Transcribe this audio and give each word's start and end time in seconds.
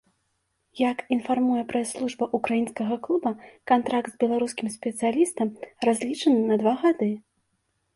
Як 0.89 0.97
інфармуе 1.15 1.61
прэс-служба 1.73 2.29
ўкраінскага 2.39 2.95
клуба, 3.05 3.35
кантракт 3.75 4.09
з 4.15 4.21
беларускім 4.27 4.67
спецыялістам 4.81 5.57
разлічаны 5.91 6.41
на 6.53 6.65
два 6.65 6.73
гады. 6.87 7.17